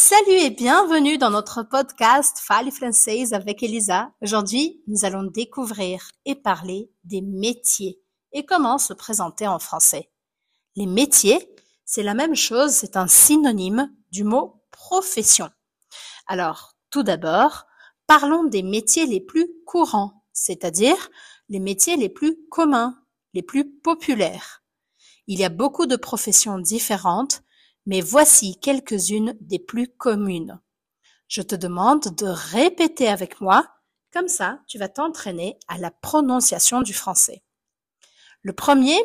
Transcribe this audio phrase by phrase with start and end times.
[0.00, 4.12] Salut et bienvenue dans notre podcast Fale française avec Elisa.
[4.22, 10.12] Aujourd'hui, nous allons découvrir et parler des métiers et comment se présenter en français.
[10.76, 11.52] Les métiers,
[11.84, 15.50] c'est la même chose, c'est un synonyme du mot profession.
[16.28, 17.66] Alors, tout d'abord,
[18.06, 21.10] parlons des métiers les plus courants, c'est-à-dire
[21.48, 23.02] les métiers les plus communs,
[23.34, 24.62] les plus populaires.
[25.26, 27.42] Il y a beaucoup de professions différentes
[27.88, 30.60] mais voici quelques-unes des plus communes.
[31.26, 33.66] Je te demande de répéter avec moi,
[34.12, 37.42] comme ça tu vas t'entraîner à la prononciation du français.
[38.42, 38.98] Le premier,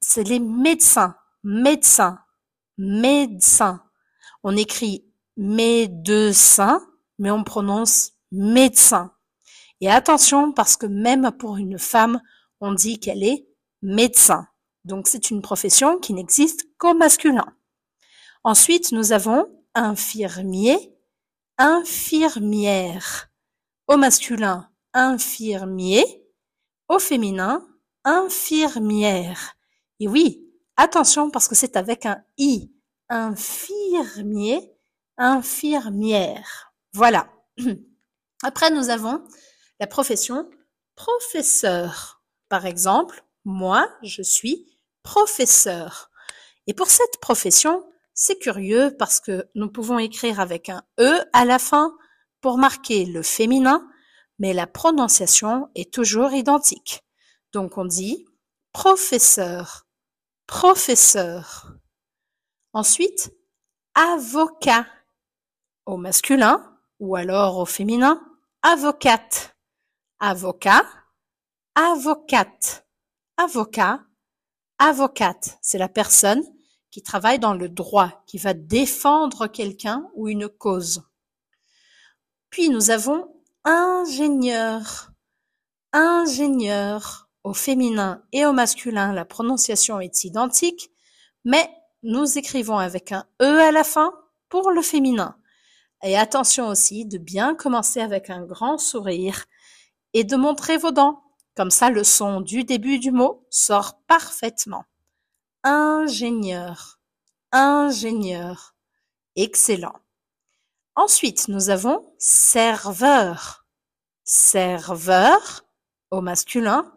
[0.00, 2.18] c'est les médecins, médecins,
[2.76, 3.84] médecins.
[4.42, 6.84] On écrit médecin,
[7.20, 9.12] mais on prononce médecin.
[9.80, 12.20] Et attention parce que même pour une femme,
[12.60, 13.46] on dit qu'elle est
[13.80, 14.48] médecin.
[14.84, 17.46] Donc c'est une profession qui n'existe qu'au masculin.
[18.46, 20.94] Ensuite, nous avons infirmier,
[21.56, 23.30] infirmière.
[23.88, 26.04] Au masculin, infirmier.
[26.88, 27.66] Au féminin,
[28.04, 29.56] infirmière.
[29.98, 32.70] Et oui, attention parce que c'est avec un i.
[33.08, 34.76] Infirmier,
[35.16, 36.74] infirmière.
[36.92, 37.30] Voilà.
[38.42, 39.24] Après, nous avons
[39.80, 40.50] la profession
[40.96, 42.22] professeur.
[42.50, 46.10] Par exemple, moi, je suis professeur.
[46.66, 51.44] Et pour cette profession, c'est curieux parce que nous pouvons écrire avec un E à
[51.44, 51.96] la fin
[52.40, 53.88] pour marquer le féminin,
[54.38, 57.04] mais la prononciation est toujours identique.
[57.52, 58.24] Donc on dit
[58.72, 59.86] professeur,
[60.46, 61.74] professeur.
[62.72, 63.32] Ensuite,
[63.94, 64.86] avocat
[65.86, 68.20] au masculin ou alors au féminin,
[68.62, 69.56] avocate,
[70.20, 70.84] avocat,
[71.74, 72.86] avocate,
[73.36, 74.00] avocat,
[74.78, 75.58] avocate.
[75.60, 76.42] C'est la personne
[76.94, 81.02] qui travaille dans le droit, qui va défendre quelqu'un ou une cause.
[82.50, 83.34] Puis nous avons
[83.64, 85.10] ingénieur.
[85.92, 87.28] Ingénieur.
[87.42, 90.92] Au féminin et au masculin, la prononciation est identique,
[91.44, 91.68] mais
[92.04, 94.12] nous écrivons avec un E à la fin
[94.48, 95.36] pour le féminin.
[96.04, 99.46] Et attention aussi de bien commencer avec un grand sourire
[100.12, 101.24] et de montrer vos dents.
[101.56, 104.84] Comme ça, le son du début du mot sort parfaitement
[105.64, 107.00] ingénieur,
[107.50, 108.76] ingénieur.
[109.34, 109.98] Excellent.
[110.94, 113.66] Ensuite, nous avons serveur,
[114.22, 115.64] serveur
[116.10, 116.92] au masculin,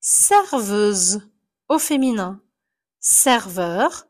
[0.00, 1.28] serveuse
[1.68, 2.40] au féminin,
[3.00, 4.06] serveur,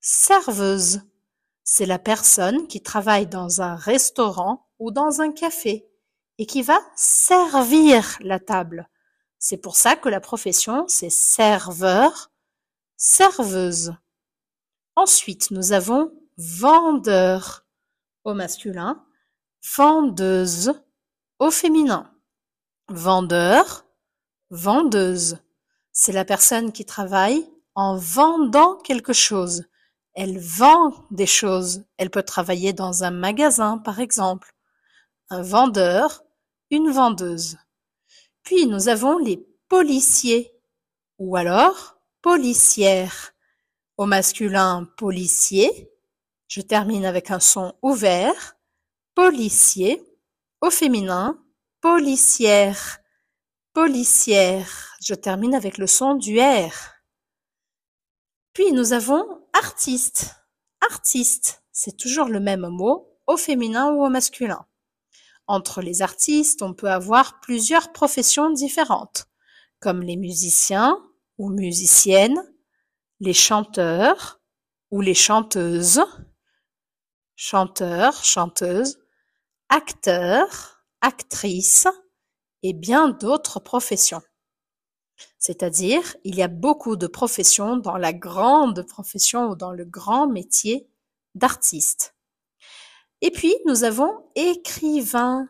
[0.00, 1.02] serveuse.
[1.64, 5.86] C'est la personne qui travaille dans un restaurant ou dans un café
[6.38, 8.88] et qui va servir la table.
[9.38, 12.31] C'est pour ça que la profession, c'est serveur
[13.02, 13.96] serveuse.
[14.94, 17.66] Ensuite, nous avons vendeur
[18.22, 19.04] au masculin,
[19.76, 20.72] vendeuse
[21.40, 22.14] au féminin.
[22.86, 23.84] Vendeur,
[24.50, 25.38] vendeuse.
[25.90, 29.64] C'est la personne qui travaille en vendant quelque chose.
[30.14, 31.84] Elle vend des choses.
[31.96, 34.54] Elle peut travailler dans un magasin, par exemple.
[35.28, 36.22] Un vendeur,
[36.70, 37.58] une vendeuse.
[38.44, 40.54] Puis nous avons les policiers
[41.18, 41.91] ou alors
[42.22, 43.34] policière.
[43.96, 45.90] Au masculin, policier.
[46.46, 48.56] Je termine avec un son ouvert.
[49.14, 50.02] Policier.
[50.60, 51.44] Au féminin,
[51.80, 53.00] policière.
[53.74, 54.96] Policière.
[55.02, 56.72] Je termine avec le son du R.
[58.52, 60.36] Puis nous avons artiste.
[60.80, 64.64] Artiste, c'est toujours le même mot, au féminin ou au masculin.
[65.48, 69.26] Entre les artistes, on peut avoir plusieurs professions différentes,
[69.80, 70.98] comme les musiciens,
[71.42, 72.40] ou musiciennes,
[73.18, 74.40] les chanteurs
[74.92, 76.00] ou les chanteuses,
[77.34, 79.00] chanteurs, chanteuses,
[79.68, 81.88] acteurs, actrices
[82.62, 84.22] et bien d'autres professions.
[85.40, 90.28] C'est-à-dire, il y a beaucoup de professions dans la grande profession ou dans le grand
[90.28, 90.88] métier
[91.34, 92.14] d'artiste.
[93.20, 95.48] Et puis, nous avons écrivain,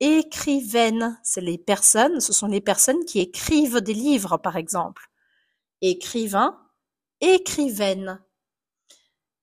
[0.00, 1.20] écrivaine.
[1.22, 5.07] C'est les personnes, ce sont les personnes qui écrivent des livres, par exemple.
[5.80, 6.58] Écrivain,
[7.20, 8.20] écrivaine.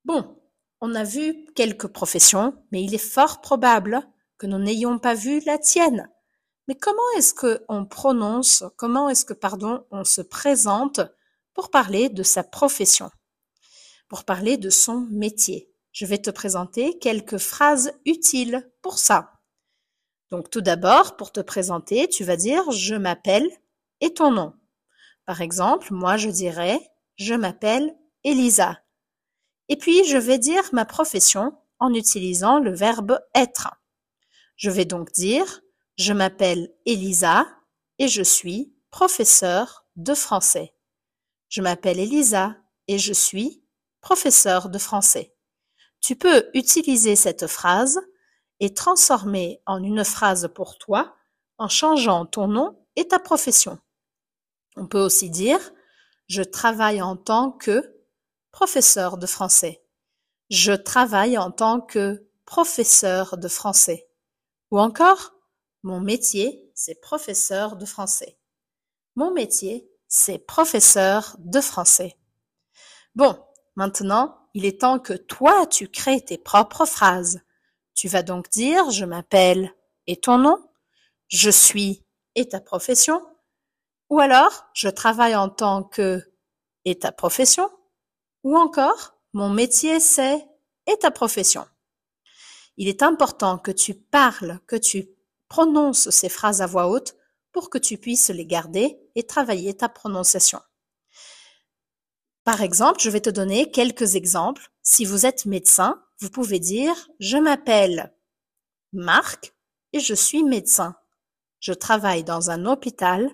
[0.03, 0.37] Bon,
[0.81, 4.01] on a vu quelques professions, mais il est fort probable
[4.37, 6.09] que nous n'ayons pas vu la tienne.
[6.67, 10.99] Mais comment est-ce que on prononce, comment est-ce que, pardon, on se présente
[11.53, 13.09] pour parler de sa profession,
[14.09, 15.71] pour parler de son métier?
[15.93, 19.39] Je vais te présenter quelques phrases utiles pour ça.
[20.31, 23.49] Donc, tout d'abord, pour te présenter, tu vas dire je m'appelle
[24.01, 24.53] et ton nom.
[25.25, 26.79] Par exemple, moi, je dirais
[27.17, 28.79] je m'appelle Elisa.
[29.69, 33.69] Et puis, je vais dire ma profession en utilisant le verbe être.
[34.55, 35.61] Je vais donc dire,
[35.97, 37.47] je m'appelle Elisa
[37.99, 40.75] et je suis professeur de français.
[41.49, 42.55] Je m'appelle Elisa
[42.87, 43.63] et je suis
[44.01, 45.33] professeur de français.
[46.01, 47.99] Tu peux utiliser cette phrase
[48.59, 51.15] et transformer en une phrase pour toi
[51.57, 53.79] en changeant ton nom et ta profession.
[54.75, 55.59] On peut aussi dire,
[56.27, 57.95] je travaille en tant que
[58.51, 59.83] professeur de français.
[60.49, 64.07] Je travaille en tant que professeur de français.
[64.71, 65.33] Ou encore,
[65.83, 68.37] mon métier, c'est professeur de français.
[69.15, 72.17] Mon métier, c'est professeur de français.
[73.15, 73.37] Bon,
[73.75, 77.41] maintenant, il est temps que toi, tu crées tes propres phrases.
[77.93, 79.73] Tu vas donc dire, je m'appelle
[80.07, 80.57] et ton nom,
[81.27, 82.03] je suis
[82.35, 83.21] et ta profession,
[84.09, 86.21] ou alors, je travaille en tant que
[86.85, 87.69] et ta profession,
[88.43, 90.47] ou encore, mon métier c'est
[90.87, 91.65] et ta profession.
[92.77, 95.09] Il est important que tu parles, que tu
[95.47, 97.15] prononces ces phrases à voix haute
[97.51, 100.59] pour que tu puisses les garder et travailler ta prononciation.
[102.43, 104.69] Par exemple, je vais te donner quelques exemples.
[104.83, 108.13] Si vous êtes médecin, vous pouvez dire je m'appelle
[108.93, 109.55] Marc
[109.93, 110.95] et je suis médecin.
[111.59, 113.33] Je travaille dans un hôpital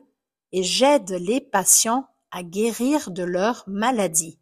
[0.51, 4.39] et j'aide les patients à guérir de leur maladie.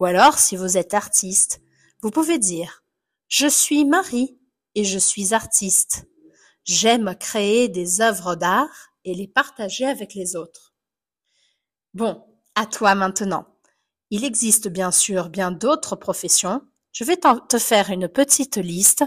[0.00, 1.60] Ou alors, si vous êtes artiste,
[2.02, 2.82] vous pouvez dire
[3.28, 4.38] Je suis Marie
[4.74, 6.06] et je suis artiste.
[6.64, 10.74] J'aime créer des œuvres d'art et les partager avec les autres.
[11.92, 12.24] Bon,
[12.54, 13.46] à toi maintenant.
[14.10, 16.62] Il existe bien sûr bien d'autres professions.
[16.92, 17.18] Je vais
[17.48, 19.04] te faire une petite liste,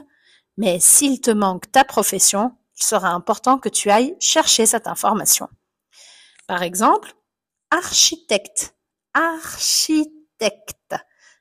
[0.57, 5.47] mais s'il te manque ta profession, il sera important que tu ailles chercher cette information.
[6.47, 7.13] Par exemple,
[7.69, 8.75] architecte.
[9.13, 10.17] Architecte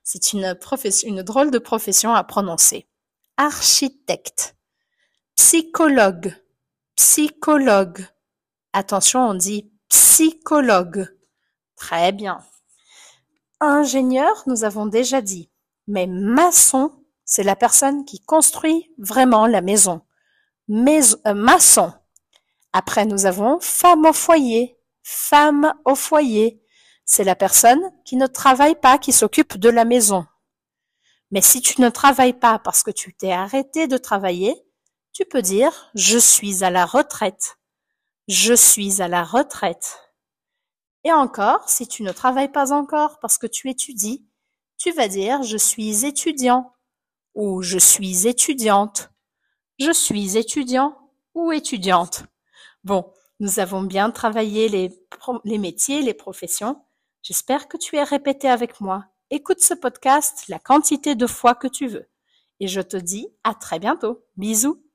[0.06, 0.56] c'est une
[1.04, 2.86] une drôle de profession à prononcer.
[3.36, 4.56] Architecte.
[5.34, 6.32] Psychologue.
[6.94, 8.06] Psychologue.
[8.72, 11.12] Attention, on dit psychologue.
[11.74, 12.38] Très bien.
[13.60, 15.50] Ingénieur, nous avons déjà dit.
[15.88, 16.92] Mais maçon,
[17.24, 20.02] c'est la personne qui construit vraiment la maison.
[20.68, 21.92] Mais, euh, maçon.
[22.72, 24.75] Après, nous avons femme au foyer.
[25.08, 26.60] Femme au foyer
[27.08, 30.26] c'est la personne qui ne travaille pas, qui s'occupe de la maison.
[31.30, 34.54] Mais si tu ne travailles pas parce que tu t'es arrêté de travailler,
[35.12, 37.58] tu peux dire je suis à la retraite.
[38.26, 40.00] Je suis à la retraite.
[41.04, 44.26] Et encore, si tu ne travailles pas encore parce que tu étudies,
[44.76, 46.74] tu vas dire je suis étudiant
[47.34, 49.10] ou je suis étudiante.
[49.78, 50.98] Je suis étudiant
[51.34, 52.24] ou étudiante.
[52.82, 54.90] Bon, nous avons bien travaillé les,
[55.44, 56.82] les métiers, les professions.
[57.22, 59.06] J'espère que tu es répété avec moi.
[59.30, 62.08] Écoute ce podcast la quantité de fois que tu veux.
[62.60, 64.24] Et je te dis à très bientôt.
[64.36, 64.85] Bisous.